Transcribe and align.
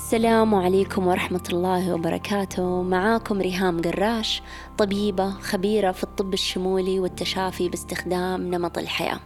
السلام 0.00 0.54
عليكم 0.54 1.06
ورحمة 1.06 1.42
الله 1.52 1.94
وبركاته. 1.94 2.82
معاكم 2.82 3.40
ريهام 3.40 3.82
قراش 3.82 4.42
طبيبة 4.78 5.30
خبيرة 5.30 5.92
في 5.92 6.04
الطب 6.04 6.34
الشمولي 6.34 7.00
والتشافي 7.00 7.68
باستخدام 7.68 8.54
نمط 8.54 8.78
الحياة 8.78 9.20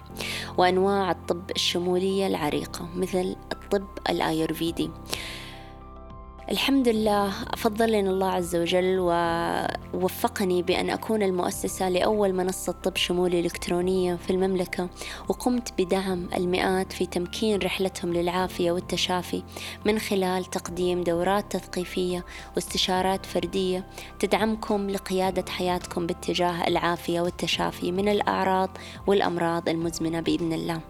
وأنواع 0.58 1.10
الطب 1.10 1.50
الشمولية 1.50 2.26
العريقة 2.26 2.88
مثل 2.96 3.36
الطب 3.52 3.88
الآيورفيدي. 4.10 4.90
الحمد 6.50 6.88
لله 6.88 7.30
فضلني 7.56 8.10
الله 8.10 8.26
عز 8.30 8.56
وجل 8.56 8.96
ووفقني 8.98 10.62
بأن 10.62 10.90
أكون 10.90 11.22
المؤسسة 11.22 11.88
لأول 11.88 12.32
منصة 12.32 12.72
طب 12.72 12.96
شمولي 12.96 13.40
إلكترونية 13.40 14.14
في 14.14 14.30
المملكة 14.30 14.88
وقمت 15.28 15.72
بدعم 15.78 16.28
المئات 16.36 16.92
في 16.92 17.06
تمكين 17.06 17.58
رحلتهم 17.58 18.12
للعافية 18.12 18.72
والتشافي 18.72 19.42
من 19.84 19.98
خلال 19.98 20.44
تقديم 20.44 21.02
دورات 21.02 21.56
تثقيفية 21.56 22.24
واستشارات 22.56 23.26
فردية 23.26 23.86
تدعمكم 24.18 24.90
لقيادة 24.90 25.44
حياتكم 25.52 26.06
باتجاه 26.06 26.68
العافية 26.68 27.20
والتشافي 27.20 27.92
من 27.92 28.08
الأعراض 28.08 28.70
والأمراض 29.06 29.68
المزمنة 29.68 30.20
بإذن 30.20 30.52
الله. 30.52 30.80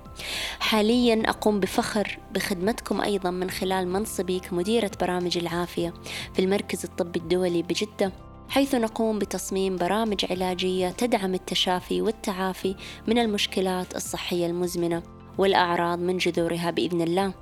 حاليا 0.61 1.23
أقوم 1.31 1.61
بفخر 1.61 2.19
بخدمتكم 2.34 3.01
أيضا 3.01 3.31
من 3.31 3.51
خلال 3.51 3.89
منصبي 3.89 4.41
كمديرة 4.41 4.91
برامج 5.01 5.39
العافية. 5.45 5.95
في 6.34 6.39
المركز 6.39 6.84
الطبي 6.84 7.19
الدولي 7.19 7.62
بجدة 7.62 8.12
حيث 8.48 8.75
نقوم 8.75 9.19
بتصميم 9.19 9.77
برامج 9.77 10.25
علاجية 10.30 10.91
تدعم 10.91 11.34
التشافي 11.34 12.03
والتعافي 12.03 12.77
من 13.07 13.19
المشكلات 13.19 13.97
الصحية 13.97 14.47
المزمنة 14.47 15.03
والأعراض 15.39 15.98
من 15.98 16.19
جذورها 16.19 16.70
بإذن 16.70 17.03
الله. 17.03 17.34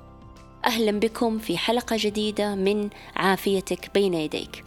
أهلا 0.65 0.99
بكم 0.99 1.39
في 1.39 1.57
حلقة 1.57 1.95
جديدة 1.99 2.55
من 2.55 2.89
عافيتك 3.15 3.91
بين 3.93 4.13
يديك. 4.13 4.63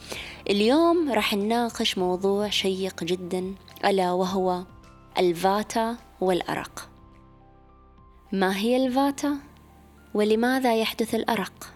اليوم 0.50 1.12
راح 1.12 1.34
نناقش 1.34 1.98
موضوع 1.98 2.48
شيق 2.48 3.04
جدا 3.04 3.54
ألا 3.84 4.12
وهو 4.12 4.64
الفاتا 5.18 5.96
والأرق. 6.20 6.88
ما 8.32 8.56
هي 8.56 8.86
الفاتا؟ 8.86 9.36
ولماذا 10.14 10.76
يحدث 10.76 11.14
الأرق؟ 11.14 11.75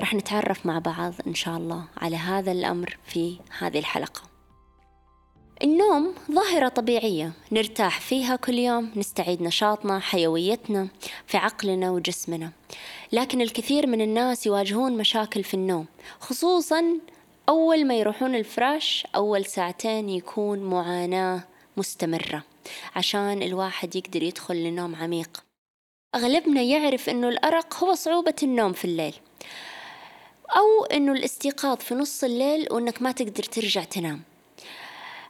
رح 0.00 0.14
نتعرف 0.14 0.66
مع 0.66 0.78
بعض 0.78 1.14
إن 1.26 1.34
شاء 1.34 1.56
الله 1.56 1.84
على 1.96 2.16
هذا 2.16 2.52
الأمر 2.52 2.98
في 3.06 3.38
هذه 3.58 3.78
الحلقة. 3.78 4.22
النوم 5.62 6.14
ظاهرة 6.32 6.68
طبيعية 6.68 7.32
نرتاح 7.52 8.00
فيها 8.00 8.36
كل 8.36 8.58
يوم 8.58 8.90
نستعيد 8.96 9.42
نشاطنا 9.42 9.98
حيويتنا 9.98 10.88
في 11.26 11.36
عقلنا 11.36 11.90
وجسمنا. 11.90 12.52
لكن 13.12 13.40
الكثير 13.40 13.86
من 13.86 14.00
الناس 14.00 14.46
يواجهون 14.46 14.96
مشاكل 14.96 15.44
في 15.44 15.54
النوم 15.54 15.86
خصوصا 16.20 16.84
أول 17.48 17.86
ما 17.86 17.94
يروحون 17.94 18.34
الفراش 18.34 19.06
أول 19.14 19.44
ساعتين 19.44 20.08
يكون 20.08 20.58
معاناة 20.58 21.44
مستمرة 21.76 22.42
عشان 22.96 23.42
الواحد 23.42 23.96
يقدر 23.96 24.22
يدخل 24.22 24.56
لنوم 24.56 24.94
عميق. 24.94 25.44
أغلبنا 26.14 26.62
يعرف 26.62 27.08
أنه 27.08 27.28
الأرق 27.28 27.84
هو 27.84 27.94
صعوبة 27.94 28.34
النوم 28.42 28.72
في 28.72 28.84
الليل. 28.84 29.14
أو 30.56 30.84
أنه 30.84 31.12
الاستيقاظ 31.12 31.78
في 31.78 31.94
نص 31.94 32.24
الليل 32.24 32.68
وأنك 32.70 33.02
ما 33.02 33.12
تقدر 33.12 33.42
ترجع 33.42 33.84
تنام. 33.84 34.22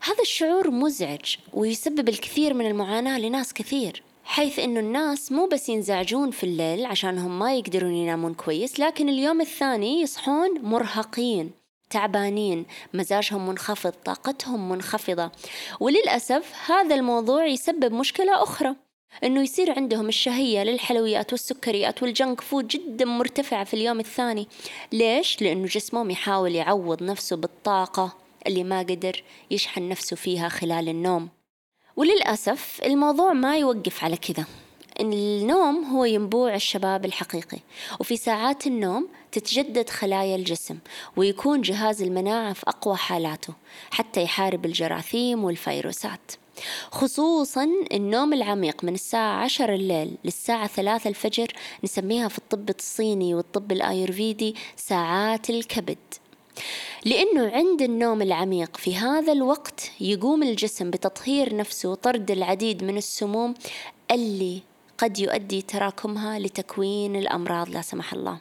هذا 0.03 0.23
الشعور 0.23 0.71
مزعج 0.71 1.37
ويسبب 1.53 2.09
الكثير 2.09 2.55
من 2.55 2.67
المعاناة 2.67 3.19
لناس 3.19 3.53
كثير 3.53 4.03
حيث 4.25 4.59
أنه 4.59 4.81
الناس 4.81 5.33
مو 5.33 5.47
بس 5.47 5.69
ينزعجون 5.69 6.31
في 6.31 6.45
الليل 6.45 6.87
عشانهم 6.87 7.39
ما 7.39 7.55
يقدرون 7.55 7.95
ينامون 7.95 8.35
كويس 8.35 8.81
لكن 8.81 9.09
اليوم 9.09 9.41
الثاني 9.41 10.01
يصحون 10.01 10.61
مرهقين 10.63 11.51
تعبانين 11.91 12.67
مزاجهم 12.95 13.49
منخفض 13.49 13.93
طاقتهم 13.93 14.69
منخفضة. 14.69 15.31
وللأسف 15.81 16.71
هذا 16.71 16.95
الموضوع 16.95 17.47
يسبب 17.47 17.93
مشكلة 17.93 18.43
أخرى. 18.43 18.75
إنه 19.25 19.43
يصير 19.43 19.73
عندهم 19.77 20.09
الشهية 20.09 20.63
للحلويات 20.63 21.33
والسكريات 21.33 22.03
والجنك 22.03 22.41
فود 22.41 22.69
جدا 22.69 23.05
مرتفعه 23.05 23.65
في 23.65 23.75
اليوم 23.75 24.01
الثاني. 24.01 24.49
ليش؟ 24.93 25.43
لأنه 25.43 25.67
جسمهم 25.67 26.11
يحاول 26.11 26.55
يعوض 26.55 27.03
نفسه 27.03 27.37
بالطاقة 27.37 28.17
اللي 28.47 28.65
ما 28.65 28.79
قدر 28.79 29.23
يشحن 29.51 29.89
نفسه 29.89 30.17
فيها 30.17 30.49
خلال 30.49 30.89
النوم. 30.89 31.29
وللأسف 31.97 32.81
الموضوع 32.85 33.33
ما 33.33 33.57
يوقف 33.57 34.05
على 34.05 34.17
كذا. 34.17 34.45
النوم 35.01 35.85
هو 35.85 36.05
ينبوع 36.05 36.55
الشباب 36.55 37.05
الحقيقي 37.05 37.59
وفي 38.01 38.17
ساعات 38.17 38.67
النوم 38.67 39.09
تتجدد 39.33 39.91
خلايا 39.91 40.37
الجسم 40.37 40.79
ويكون 41.17 41.61
جهاز 41.61 42.03
المناعة 42.03 42.53
في 42.53 42.63
أقوى 42.69 42.97
حالاته 42.97 43.55
حتى 43.91 44.23
يحارب 44.23 44.67
الجراثيم 44.67 45.45
والفيروسات. 45.45 46.33
خصوصا 46.91 47.69
النوم 47.93 48.33
العميق 48.33 48.85
من 48.85 48.95
الساعة 48.95 49.45
عشر 49.45 49.75
الليل 49.75 50.17
للساعة 50.25 50.67
ثلاثة 50.67 51.09
الفجر 51.09 51.53
نسميها 51.85 52.29
في 52.29 52.39
الطب 52.39 52.71
الصيني 52.71 53.35
والطب 53.35 53.73
الآيورفيدي 53.73 54.55
ساعات 54.77 55.51
الكبد. 55.51 55.99
لأنه 57.05 57.51
عند 57.51 57.83
النوم 57.83 58.23
العميق 58.23 58.77
في 58.77 58.97
هذا 58.97 59.33
الوقت 59.33 59.91
يقوم 60.01 60.43
الجسم 60.43 60.91
بتطهير 60.91 61.57
نفسه 61.57 61.89
وطرد 61.89 62.31
العديد 62.31 62.85
من 62.85 62.97
السموم 62.97 63.55
اللي 64.11 64.63
قد 64.99 65.19
يؤدي 65.19 65.63
تراكمها 65.63 66.39
لتكوين 66.39 67.17
الأمراض 67.17 67.69
لا 67.69 67.83
سمح 67.83 68.13
الله. 68.13 68.39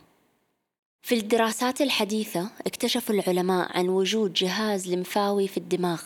في 1.01 1.15
الدراسات 1.15 1.81
الحديثة 1.81 2.49
اكتشفوا 2.67 3.15
العلماء 3.15 3.77
عن 3.77 3.89
وجود 3.89 4.33
جهاز 4.33 4.87
لمفاوي 4.93 5.47
في 5.47 5.57
الدماغ 5.57 6.01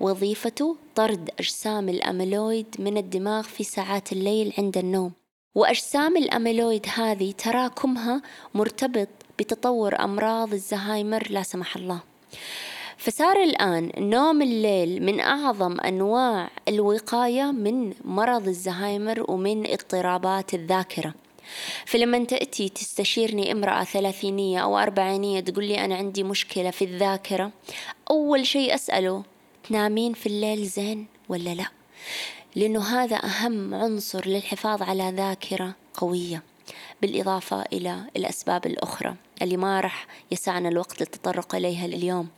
وظيفته 0.00 0.76
طرد 0.94 1.30
أجسام 1.38 1.88
الأميلويد 1.88 2.66
من 2.78 2.96
الدماغ 2.96 3.42
في 3.42 3.64
ساعات 3.64 4.12
الليل 4.12 4.52
عند 4.58 4.78
النوم. 4.78 5.12
وأجسام 5.54 6.16
الأميلويد 6.16 6.86
هذه 6.94 7.32
تراكمها 7.32 8.22
مرتبط 8.54 9.08
بتطور 9.38 10.00
أمراض 10.00 10.52
الزهايمر 10.52 11.26
لا 11.30 11.42
سمح 11.42 11.76
الله. 11.76 12.00
فصار 12.96 13.42
الآن 13.42 13.92
نوم 13.98 14.42
الليل 14.42 15.02
من 15.02 15.20
أعظم 15.20 15.80
أنواع 15.80 16.50
الوقاية 16.68 17.52
من 17.52 17.94
مرض 18.04 18.48
الزهايمر 18.48 19.30
ومن 19.30 19.66
اضطرابات 19.66 20.54
الذاكرة. 20.54 21.14
فلما 21.86 22.24
تأتي 22.24 22.68
تستشيرني 22.68 23.52
امرأة 23.52 23.84
ثلاثينية 23.84 24.58
أو 24.58 24.78
أربعينية 24.78 25.40
تقول 25.40 25.64
لي 25.64 25.84
أنا 25.84 25.96
عندي 25.96 26.22
مشكلة 26.22 26.70
في 26.70 26.84
الذاكرة 26.84 27.50
أول 28.10 28.46
شيء 28.46 28.74
أسأله 28.74 29.22
تنامين 29.64 30.12
في 30.12 30.26
الليل 30.26 30.66
زين 30.66 31.06
ولا 31.28 31.54
لا؟ 31.54 31.66
لأنه 32.56 32.80
هذا 32.80 33.16
أهم 33.16 33.74
عنصر 33.74 34.28
للحفاظ 34.28 34.82
على 34.82 35.10
ذاكرة 35.16 35.74
قوية 35.94 36.42
بالإضافة 37.02 37.62
إلى 37.62 38.04
الأسباب 38.16 38.66
الأخرى. 38.66 39.14
اللي 39.42 39.56
ما 39.56 39.80
راح 39.80 40.06
يسعنا 40.30 40.68
الوقت 40.68 41.00
للتطرق 41.00 41.54
إليها 41.54 41.86
اليوم. 41.86 42.28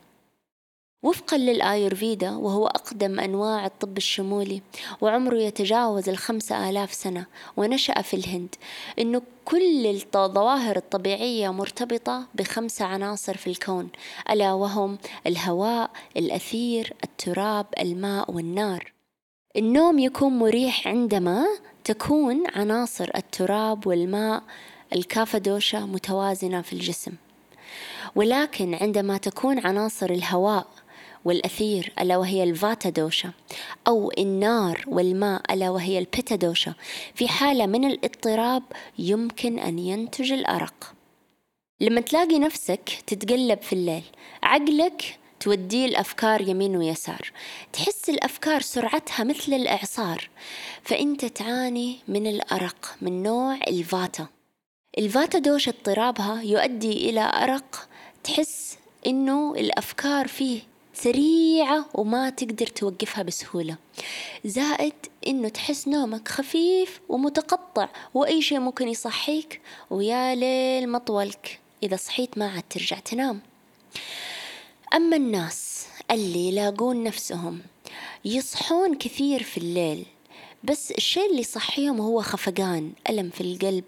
وفقا 1.03 1.37
للآيورفيدا 1.37 2.31
وهو 2.31 2.67
أقدم 2.67 3.19
أنواع 3.19 3.65
الطب 3.65 3.97
الشمولي 3.97 4.61
وعمره 5.01 5.35
يتجاوز 5.35 6.09
الخمسة 6.09 6.69
آلاف 6.69 6.93
سنة 6.93 7.25
ونشأ 7.57 8.01
في 8.01 8.13
الهند 8.13 8.55
أنه 8.99 9.21
كل 9.45 9.85
الظواهر 9.85 10.75
الطبيعية 10.75 11.49
مرتبطة 11.49 12.27
بخمسة 12.35 12.85
عناصر 12.85 13.37
في 13.37 13.47
الكون 13.47 13.89
ألا 14.29 14.53
وهم 14.53 14.97
الهواء 15.27 15.91
الأثير 16.17 16.93
التراب 17.03 17.65
الماء 17.79 18.31
والنار. 18.31 18.93
النوم 19.57 19.99
يكون 19.99 20.39
مريح 20.39 20.87
عندما 20.87 21.45
تكون 21.83 22.43
عناصر 22.55 23.11
التراب 23.15 23.87
والماء 23.87 24.43
الكافدوشا 24.95 25.77
متوازنة 25.77 26.61
في 26.61 26.73
الجسم. 26.73 27.11
ولكن 28.15 28.73
عندما 28.73 29.17
تكون 29.17 29.59
عناصر 29.59 30.09
الهواء 30.09 30.67
والأثير 31.25 31.93
ألا 31.99 32.17
وهي 32.17 32.43
الفاتا 32.43 32.89
دوشا 32.89 33.31
أو 33.87 34.11
النار 34.17 34.85
والماء 34.87 35.53
ألا 35.53 35.69
وهي 35.69 35.99
البيتا 35.99 36.35
دوشا 36.35 36.73
في 37.15 37.27
حالة 37.27 37.65
من 37.65 37.85
الاضطراب 37.85 38.63
يمكن 38.99 39.59
أن 39.59 39.79
ينتج 39.79 40.31
الأرق. 40.31 40.93
لما 41.81 42.01
تلاقي 42.01 42.39
نفسك 42.39 42.89
تتقلب 43.07 43.61
في 43.61 43.73
الليل 43.73 44.03
عقلك 44.43 45.19
توديه 45.39 45.85
الأفكار 45.85 46.41
يمين 46.41 46.77
ويسار. 46.77 47.31
تحس 47.73 48.09
الأفكار 48.09 48.61
سرعتها 48.61 49.23
مثل 49.23 49.53
الإعصار 49.53 50.29
فأنت 50.83 51.25
تعاني 51.25 51.99
من 52.07 52.27
الأرق 52.27 52.95
من 53.01 53.23
نوع 53.23 53.55
الفاتا. 53.67 54.27
الفاتا 54.97 55.39
دوشا 55.39 55.67
اضطرابها 55.67 56.41
يؤدي 56.41 57.09
إلى 57.09 57.31
أرق 57.33 57.89
تحس 58.23 58.77
إنه 59.07 59.55
الأفكار 59.55 60.27
فيه 60.27 60.70
سريعة 61.03 61.85
وما 61.93 62.29
تقدر 62.29 62.67
توقفها 62.67 63.23
بسهولة. 63.23 63.77
زائد 64.45 64.93
إنه 65.27 65.49
تحس 65.49 65.87
نومك 65.87 66.27
خفيف 66.27 67.01
ومتقطع 67.09 67.89
وأي 68.13 68.41
شيء 68.41 68.59
ممكن 68.59 68.87
يصحيك 68.87 69.61
ويا 69.89 70.35
ليل 70.35 70.89
مطولك. 70.89 71.59
إذا 71.83 71.95
صحيت 71.95 72.37
ما 72.37 72.49
عاد 72.49 72.63
ترجع 72.69 72.99
تنام. 72.99 73.41
أما 74.93 75.15
الناس 75.15 75.87
اللي 76.11 76.47
يلاقون 76.47 77.03
نفسهم 77.03 77.61
يصحون 78.25 78.95
كثير 78.95 79.43
في 79.43 79.57
الليل 79.57 80.05
بس 80.63 80.91
الشيء 80.91 81.29
اللي 81.29 81.41
يصحيهم 81.41 82.01
هو 82.01 82.21
خفقان 82.21 82.93
ألم 83.09 83.29
في 83.29 83.41
القلب 83.41 83.83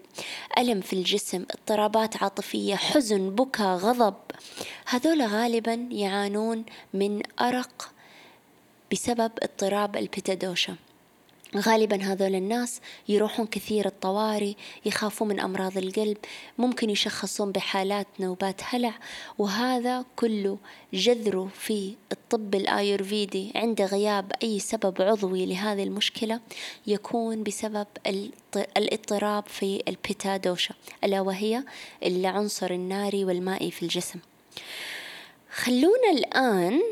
ألم 0.58 0.80
في 0.80 0.92
الجسم 0.92 1.44
اضطرابات 1.50 2.22
عاطفية 2.22 2.74
حزن 2.74 3.30
بكى 3.30 3.62
غضب. 3.62 4.14
هذول 4.86 5.22
غالبا 5.22 5.88
يعانون 5.90 6.64
من 6.94 7.22
أرق 7.40 7.92
بسبب 8.92 9.32
اضطراب 9.42 9.96
البيتادوشا 9.96 10.76
غالبا 11.56 12.02
هذول 12.02 12.34
الناس 12.34 12.80
يروحون 13.08 13.46
كثير 13.46 13.86
الطوارئ 13.86 14.52
يخافون 14.86 15.28
من 15.28 15.40
أمراض 15.40 15.78
القلب 15.78 16.16
ممكن 16.58 16.90
يشخصون 16.90 17.52
بحالات 17.52 18.06
نوبات 18.20 18.60
هلع 18.64 18.94
وهذا 19.38 20.04
كله 20.16 20.58
جذره 20.92 21.48
في 21.54 21.94
الطب 22.12 22.54
الآيورفيدي. 22.54 23.52
عند 23.54 23.82
غياب 23.82 24.32
أي 24.42 24.58
سبب 24.58 25.02
عضوي 25.02 25.46
لهذه 25.46 25.82
المشكلة 25.82 26.40
يكون 26.86 27.42
بسبب 27.42 27.86
الاضطراب 28.76 29.44
في 29.46 29.82
البيتا 29.88 30.36
دوشا 30.36 30.74
ألا 31.04 31.20
وهي 31.20 31.64
العنصر 32.02 32.70
الناري 32.70 33.24
والمائي 33.24 33.70
في 33.70 33.82
الجسم. 33.82 34.18
خلونا 35.54 36.10
الآن 36.12 36.82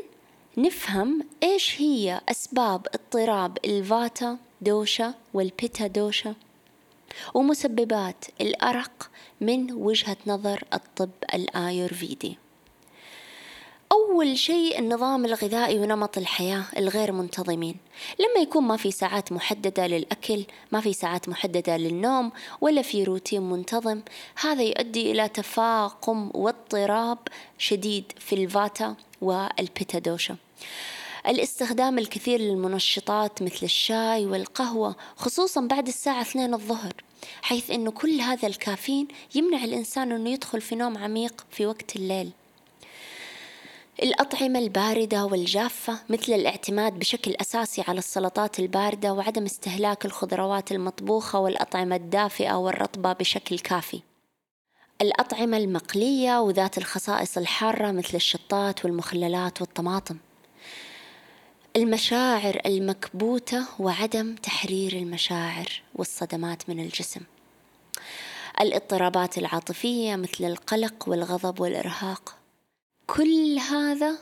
نفهم 0.57 1.25
إيش 1.43 1.81
هي 1.81 2.21
أسباب 2.29 2.87
اضطراب 2.93 3.57
الفاتا 3.65 4.37
دوشة 4.61 5.13
والبيتا 5.33 5.87
دوشة 5.87 6.35
ومسببات 7.33 8.25
الأرق 8.41 9.09
من 9.41 9.71
وجهة 9.71 10.17
نظر 10.27 10.63
الطب 10.73 11.09
الآيورفيدي. 11.33 12.37
أول 13.93 14.37
شيء 14.37 14.79
النظام 14.79 15.25
الغذائي 15.25 15.79
ونمط 15.79 16.17
الحياة 16.17 16.63
الغير 16.77 17.11
منتظمين. 17.11 17.75
لما 18.19 18.41
يكون 18.41 18.63
ما 18.63 18.77
في 18.77 18.91
ساعات 18.91 19.31
محددة 19.31 19.87
للأكل 19.87 20.45
ما 20.71 20.81
في 20.81 20.93
ساعات 20.93 21.29
محددة 21.29 21.77
للنوم 21.77 22.31
ولا 22.61 22.81
في 22.81 23.03
روتين 23.03 23.41
منتظم 23.41 24.01
هذا 24.41 24.63
يؤدي 24.63 25.11
إلى 25.11 25.27
تفاقم 25.27 26.29
واضطراب 26.33 27.17
شديد 27.57 28.03
في 28.19 28.35
الفاتا 28.35 28.95
والبيتادوشا 29.21 30.35
الاستخدام 31.27 31.97
الكثير 31.99 32.39
للمنشطات 32.39 33.41
مثل 33.41 33.59
الشاي 33.63 34.25
والقهوة 34.25 34.95
خصوصا 35.15 35.61
بعد 35.61 35.87
الساعة 35.87 36.21
اثنين 36.21 36.53
الظهر 36.53 36.93
حيث 37.41 37.71
أنه 37.71 37.91
كل 37.91 38.21
هذا 38.21 38.47
الكافيين 38.47 39.07
يمنع 39.35 39.63
الإنسان 39.63 40.11
أنه 40.11 40.29
يدخل 40.29 40.61
في 40.61 40.75
نوم 40.75 40.97
عميق 40.97 41.45
في 41.51 41.65
وقت 41.65 41.95
الليل. 41.95 42.31
الأطعمة 44.01 44.59
الباردة 44.59 45.25
والجافة 45.25 45.99
مثل 46.09 46.33
الاعتماد 46.33 46.99
بشكل 46.99 47.35
أساسي 47.41 47.83
على 47.87 47.99
السلطات 47.99 48.59
الباردة 48.59 49.13
وعدم 49.13 49.45
استهلاك 49.45 50.05
الخضروات 50.05 50.71
المطبوخة 50.71 51.39
والأطعمة 51.39 51.95
الدافئة 51.95 52.53
والرطبة 52.53 53.13
بشكل 53.13 53.59
كافي. 53.59 54.01
الأطعمة 55.01 55.57
المقلية 55.57 56.41
وذات 56.41 56.77
الخصائص 56.77 57.37
الحارة 57.37 57.91
مثل 57.91 58.15
الشطات 58.15 58.85
والمخللات 58.85 59.61
والطماطم. 59.61 60.17
المشاعر 61.75 62.61
المكبوتة 62.65 63.65
وعدم 63.79 64.35
تحرير 64.35 64.93
المشاعر 64.93 65.81
والصدمات 65.95 66.69
من 66.69 66.79
الجسم. 66.79 67.21
الاضطرابات 68.61 69.37
العاطفية 69.37 70.15
مثل 70.15 70.43
القلق 70.45 71.09
والغضب 71.09 71.59
والإرهاق. 71.59 72.42
كل 73.07 73.59
هذا 73.59 74.17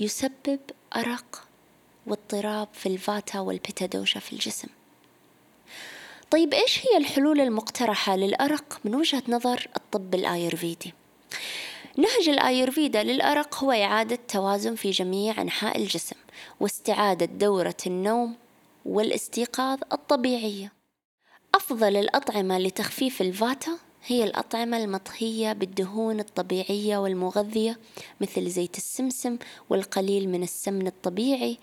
يسبب 0.00 0.60
أرق 0.96 1.44
واضطراب 2.06 2.68
في 2.72 2.86
الفاتا 2.86 3.40
والبيتادوشا 3.40 4.20
في 4.20 4.32
الجسم 4.32 4.68
طيب 6.30 6.54
إيش 6.54 6.78
هي 6.78 6.96
الحلول 6.96 7.40
المقترحة 7.40 8.16
للأرق 8.16 8.80
من 8.84 8.94
وجهة 8.94 9.22
نظر 9.28 9.68
الطب 9.76 10.14
الآيرفيدي؟ 10.14 10.94
نهج 11.96 12.28
الآيرفيدا 12.28 13.02
للأرق 13.02 13.64
هو 13.64 13.72
إعادة 13.72 14.18
توازن 14.28 14.74
في 14.74 14.90
جميع 14.90 15.42
أنحاء 15.42 15.78
الجسم 15.78 16.16
واستعادة 16.60 17.26
دورة 17.26 17.76
النوم 17.86 18.36
والاستيقاظ 18.84 19.78
الطبيعية 19.92 20.72
أفضل 21.54 21.96
الأطعمة 21.96 22.58
لتخفيف 22.58 23.22
الفاتا 23.22 23.78
هي 24.06 24.24
الأطعمة 24.24 24.76
المطهية 24.76 25.52
بالدهون 25.52 26.20
الطبيعية 26.20 26.98
والمغذية 26.98 27.78
مثل 28.20 28.50
زيت 28.50 28.76
السمسم 28.76 29.38
والقليل 29.70 30.28
من 30.28 30.42
السمن 30.42 30.86
الطبيعي 30.86 31.58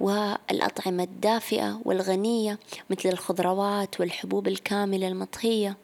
والأطعمة 0.00 1.02
الدافئة 1.02 1.80
والغنية 1.84 2.58
مثل 2.90 3.08
الخضروات 3.08 4.00
والحبوب 4.00 4.48
الكاملة 4.48 5.08
المطهية 5.08 5.76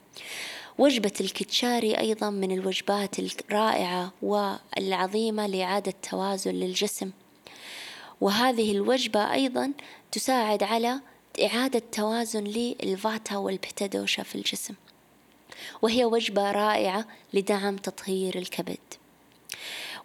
وجبة 0.79 1.13
الكتشاري 1.21 1.99
أيضا 1.99 2.31
من 2.31 2.51
الوجبات 2.51 3.17
الرائعة 3.19 4.13
والعظيمة 4.23 5.47
لإعادة 5.47 5.95
توازن 6.11 6.51
للجسم. 6.51 7.11
وهذه 8.21 8.73
الوجبة 8.73 9.33
أيضا 9.33 9.73
تساعد 10.13 10.63
على 10.63 11.01
إعادة 11.45 11.83
توازن 11.93 12.45
للفاتا 12.45 13.37
والبيتادوشا 13.37 14.23
في 14.23 14.35
الجسم. 14.35 14.75
وهي 15.83 16.05
وجبة 16.05 16.51
رائعة 16.51 17.07
لدعم 17.35 17.77
تطهير 17.77 18.39
الكبد. 18.39 18.79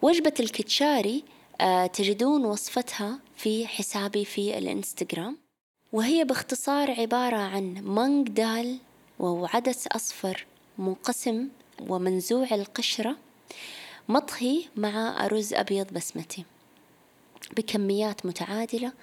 وجبة 0.01 0.33
الكتشاري 0.39 1.23
آه، 1.61 1.87
تجدون 1.87 2.45
وصفتها 2.45 3.19
في 3.37 3.67
حسابي 3.67 4.25
في 4.25 4.57
الإنستغرام. 4.57 5.37
وهي 5.93 6.23
باختصار 6.23 6.91
عبارة 6.91 7.37
عن 7.37 7.73
mung 7.73 8.29
dal 8.29 8.77
وعدس 9.19 9.87
أصفر 9.87 10.45
منقسم 10.77 11.47
ومنزوع 11.87 12.47
القشرة 12.51 13.15
مطهي 14.09 14.63
مع 14.75 15.25
أرز 15.25 15.53
أبيض 15.53 15.93
بسمتي. 15.93 16.45
بكميات 17.57 18.25
متعادلة 18.25 18.93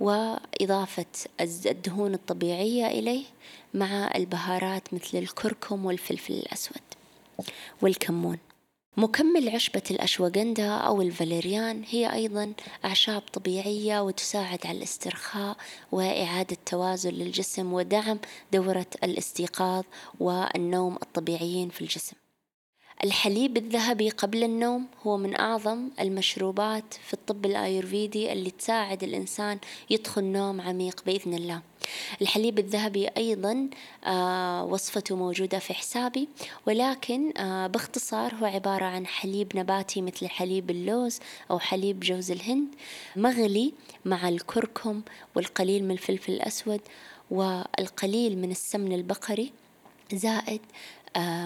وإضافة 0.00 1.06
الدهون 1.40 2.14
الطبيعية 2.14 2.86
إليه 2.86 3.24
مع 3.74 4.10
البهارات 4.14 4.94
مثل 4.94 5.18
الكركم 5.18 5.86
والفلفل 5.86 6.34
الأسود 6.34 6.82
والكمون. 7.82 8.38
مكمل 8.96 9.48
عشبة 9.48 9.82
الأشواغندا 9.90 10.68
أو 10.68 11.02
الفاليريان 11.02 11.82
هي 11.88 12.12
أيضا 12.12 12.52
أعشاب 12.84 13.22
طبيعية 13.32 14.00
وتساعد 14.00 14.66
على 14.66 14.78
الاسترخاء 14.78 15.56
وإعادة 15.92 16.56
توازن 16.66 17.10
للجسم 17.10 17.72
ودعم 17.72 18.18
دورة 18.52 18.86
الاستيقاظ 19.04 19.84
والنوم 20.20 20.98
الطبيعيين 21.02 21.68
في 21.68 21.80
الجسم. 21.80 22.16
الحليب 23.04 23.56
الذهبي 23.56 24.10
قبل 24.10 24.44
النوم 24.44 24.86
هو 25.06 25.16
من 25.16 25.40
أعظم 25.40 25.88
المشروبات 26.00 26.94
في 27.06 27.14
الطب 27.14 27.46
الآيورفيدي 27.46 28.32
اللي 28.32 28.50
تساعد 28.50 29.02
الإنسان 29.02 29.58
يدخل 29.90 30.24
نوم 30.24 30.60
عميق 30.60 31.04
بإذن 31.06 31.34
الله. 31.34 31.62
الحليب 32.22 32.58
الذهبي 32.58 33.08
أيضا 33.08 33.70
آه 34.04 34.64
وصفته 34.64 35.16
موجودة 35.16 35.58
في 35.58 35.74
حسابي 35.74 36.28
ولكن 36.66 37.38
آه 37.38 37.66
باختصار 37.66 38.34
هو 38.34 38.46
عبارة 38.46 38.84
عن 38.84 39.06
حليب 39.06 39.56
نباتي 39.56 40.02
مثل 40.02 40.28
حليب 40.28 40.70
اللوز 40.70 41.18
أو 41.50 41.58
حليب 41.58 42.00
جوز 42.00 42.30
الهند 42.30 42.68
مغلي 43.16 43.72
مع 44.04 44.28
الكركم 44.28 45.02
والقليل 45.36 45.84
من 45.84 45.90
الفلفل 45.90 46.32
الأسود 46.32 46.80
والقليل 47.30 48.38
من 48.38 48.50
السمن 48.50 48.92
البقري 48.92 49.52
زائد 50.12 50.60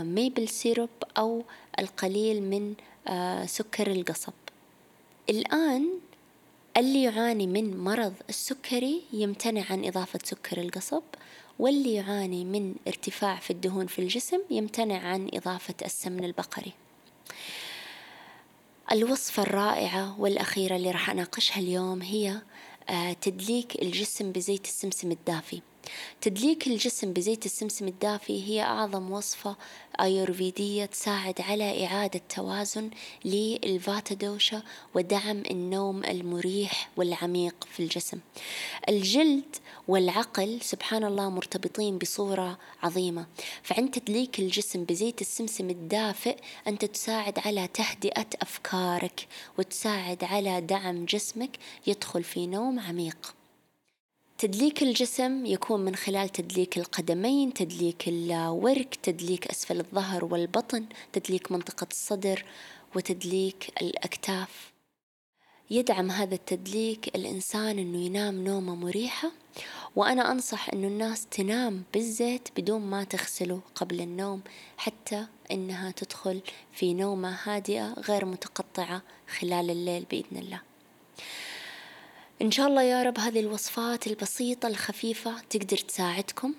maple 0.02 0.48
syrup 0.48 0.88
أو 1.18 1.44
القليل 1.78 2.42
من 2.42 2.74
آه، 3.08 3.46
سكر 3.46 3.92
القصب. 3.92 4.32
الآن 5.30 5.88
اللي 6.76 7.02
يعاني 7.02 7.46
من 7.46 7.76
مرض 7.76 8.14
السكري 8.28 9.02
يمتنع 9.12 9.64
عن 9.70 9.84
إضافة 9.84 10.18
سكر 10.24 10.60
القصب 10.60 11.02
واللي 11.58 11.94
يعاني 11.94 12.44
من 12.44 12.74
ارتفاع 12.88 13.36
في 13.36 13.50
الدهون 13.50 13.86
في 13.86 13.98
الجسم 13.98 14.40
يمتنع 14.50 14.98
عن 14.98 15.30
إضافة 15.34 15.74
السمن 15.84 16.24
البقري. 16.24 16.72
الوصفة 18.92 19.42
الرائعة 19.42 20.20
والأخيرة 20.20 20.76
اللي 20.76 20.90
راح 20.90 21.10
أناقشها 21.10 21.60
اليوم 21.60 22.02
هي 22.02 22.40
آه، 22.88 23.12
تدليك 23.12 23.82
الجسم 23.82 24.32
بزيت 24.32 24.64
السمسم 24.64 25.10
الدافي. 25.10 25.60
تدليك 26.20 26.66
الجسم 26.66 27.12
بزيت 27.12 27.46
السمسم 27.46 27.88
الدافي 27.88 28.48
هي 28.48 28.62
أعظم 28.62 29.10
وصفة 29.10 29.56
أيورفيدية 30.00 30.84
تساعد 30.84 31.40
على 31.40 31.86
إعادة 31.86 32.20
توازن 32.28 32.90
للفاتا 33.24 34.14
دوشا 34.14 34.62
ودعم 34.94 35.42
النوم 35.50 36.04
المريح 36.04 36.90
والعميق 36.96 37.54
في 37.72 37.80
الجسم. 37.80 38.18
الجلد 38.88 39.56
والعقل 39.88 40.58
سبحان 40.62 41.04
الله 41.04 41.30
مرتبطين 41.30 41.98
بصورة 41.98 42.58
عظيمة. 42.82 43.26
فعند 43.62 43.90
تدليك 43.90 44.38
الجسم 44.38 44.84
بزيت 44.84 45.20
السمسم 45.20 45.70
الدافئ 45.70 46.36
أنت 46.66 46.84
تساعد 46.84 47.38
على 47.38 47.68
تهدئة 47.68 48.26
أفكارك 48.42 49.26
وتساعد 49.58 50.24
على 50.24 50.60
دعم 50.60 51.04
جسمك 51.04 51.58
يدخل 51.86 52.24
في 52.24 52.46
نوم 52.46 52.80
عميق. 52.80 53.41
تدليك 54.42 54.82
الجسم 54.82 55.46
يكون 55.46 55.80
من 55.80 55.96
خلال 55.96 56.28
تدليك 56.28 56.78
القدمين 56.78 57.54
تدليك 57.54 58.08
الورك 58.08 58.94
تدليك 58.94 59.46
أسفل 59.46 59.80
الظهر 59.80 60.24
والبطن 60.24 60.86
تدليك 61.12 61.52
منطقة 61.52 61.86
الصدر 61.90 62.44
وتدليك 62.96 63.70
الأكتاف. 63.82 64.72
يدعم 65.70 66.10
هذا 66.10 66.34
التدليك 66.34 67.16
الإنسان 67.16 67.78
أنه 67.78 67.98
ينام 67.98 68.44
نومة 68.44 68.74
مريحة 68.74 69.30
وأنا 69.96 70.32
أنصح 70.32 70.68
أنه 70.68 70.88
الناس 70.88 71.26
تنام 71.26 71.82
بالزيت 71.94 72.48
بدون 72.56 72.80
ما 72.80 73.04
تغسله 73.04 73.60
قبل 73.74 74.00
النوم 74.00 74.42
حتى 74.76 75.26
أنها 75.50 75.90
تدخل 75.90 76.40
في 76.72 76.94
نومة 76.94 77.38
هادئة 77.44 77.92
غير 77.92 78.24
متقطعة 78.24 79.02
خلال 79.38 79.70
الليل 79.70 80.06
بإذن 80.10 80.36
الله. 80.36 80.60
إن 82.42 82.50
شاء 82.50 82.66
الله 82.66 82.82
يا 82.82 83.02
رب 83.02 83.18
هذه 83.18 83.40
الوصفات 83.40 84.06
البسيطة 84.06 84.68
الخفيفة 84.68 85.34
تقدر 85.50 85.76
تساعدكم. 85.76 86.54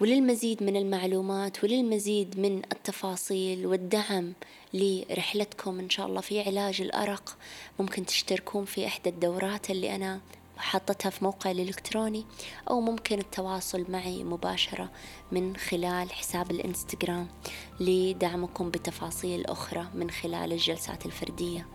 وللمزيد 0.00 0.62
من 0.62 0.76
المعلومات 0.76 1.64
وللمزيد 1.64 2.38
من 2.40 2.62
التفاصيل 2.72 3.66
والدعم 3.66 4.32
لرحلتكم 4.74 5.78
إن 5.78 5.90
شاء 5.90 6.06
الله 6.06 6.20
في 6.20 6.40
علاج 6.40 6.80
الأرق 6.80 7.36
ممكن 7.80 8.06
تشتركون 8.06 8.64
في 8.64 8.86
إحدى 8.86 9.10
الدورات 9.10 9.70
اللي 9.70 9.94
أنا 9.94 10.20
حاطتها 10.56 11.10
في 11.10 11.24
موقعي 11.24 11.52
الإلكتروني 11.52 12.24
أو 12.70 12.80
ممكن 12.80 13.18
التواصل 13.18 13.84
معي 13.88 14.24
مباشرة 14.24 14.90
من 15.32 15.56
خلال 15.56 16.12
حساب 16.12 16.50
الإنستغرام 16.50 17.28
لدعمكم 17.80 18.70
بتفاصيل 18.70 19.46
أخرى 19.46 19.86
من 19.94 20.10
خلال 20.10 20.52
الجلسات 20.52 21.06
الفردية. 21.06 21.66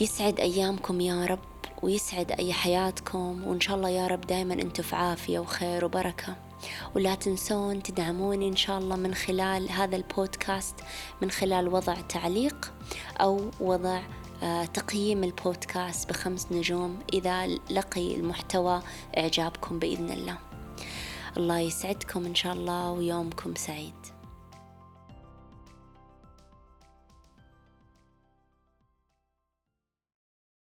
يسعد 0.00 0.40
أيامكم 0.40 1.00
يا 1.00 1.26
رب. 1.26 1.55
ويسعد 1.82 2.32
أي 2.32 2.52
حياتكم 2.52 3.44
وإن 3.46 3.60
شاء 3.60 3.76
الله 3.76 3.88
يا 3.88 4.06
رب 4.06 4.20
دايما 4.20 4.54
أنتم 4.54 4.82
في 4.82 4.96
عافية 4.96 5.38
وخير 5.38 5.84
وبركة. 5.84 6.36
ولا 6.94 7.14
تنسون 7.14 7.82
تدعموني 7.82 8.48
إن 8.48 8.56
شاء 8.56 8.78
الله 8.78 8.96
من 8.96 9.14
خلال 9.14 9.70
هذا 9.70 9.96
البودكاست 9.96 10.74
من 11.22 11.30
خلال 11.30 11.68
وضع 11.68 11.94
تعليق 11.94 12.72
أو 13.20 13.50
وضع 13.60 14.02
آه، 14.42 14.64
تقييم 14.64 15.24
البودكاست 15.24 16.08
بخمس 16.08 16.52
نجوم 16.52 16.98
إذا 17.12 17.46
لقي 17.46 18.14
المحتوى 18.14 18.82
إعجابكم 19.18 19.78
بإذن 19.78 20.10
الله. 20.10 20.38
الله 21.36 21.58
يسعدكم 21.58 22.26
إن 22.26 22.34
شاء 22.34 22.52
الله 22.52 22.90
ويومكم 22.90 23.54
سعيد. 23.54 24.05